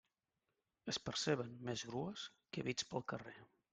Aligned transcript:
Es 0.93 0.99
perceben 1.09 1.53
més 1.67 1.83
grues 1.91 2.25
que 2.57 2.65
bits 2.71 2.89
pel 2.93 3.07
carrer. 3.15 3.37